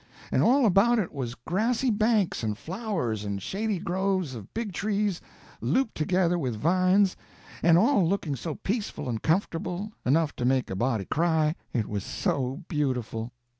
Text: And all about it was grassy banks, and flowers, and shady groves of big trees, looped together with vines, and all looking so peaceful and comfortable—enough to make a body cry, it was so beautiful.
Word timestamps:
And 0.31 0.41
all 0.41 0.65
about 0.65 0.97
it 0.97 1.13
was 1.13 1.35
grassy 1.35 1.91
banks, 1.91 2.41
and 2.41 2.57
flowers, 2.57 3.23
and 3.23 3.39
shady 3.39 3.77
groves 3.77 4.33
of 4.33 4.51
big 4.51 4.73
trees, 4.73 5.21
looped 5.61 5.93
together 5.93 6.39
with 6.39 6.55
vines, 6.55 7.15
and 7.61 7.77
all 7.77 8.09
looking 8.09 8.35
so 8.35 8.55
peaceful 8.55 9.07
and 9.07 9.21
comfortable—enough 9.21 10.35
to 10.37 10.43
make 10.43 10.71
a 10.71 10.75
body 10.75 11.05
cry, 11.05 11.53
it 11.71 11.87
was 11.87 12.03
so 12.03 12.63
beautiful. 12.67 13.31